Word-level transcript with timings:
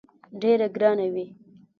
ډېره 0.41 0.67
ګرانه 0.75 1.07
وي. 1.13 1.25